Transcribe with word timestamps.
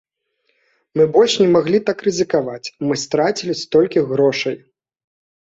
Мы 0.99 1.03
больш 1.17 1.33
не 1.41 1.47
маглі 1.55 1.79
так 1.89 1.97
рызыкаваць, 2.07 2.71
мы 2.87 2.93
страцілі 3.05 3.53
столькі 3.63 4.07
грошай. 4.15 4.55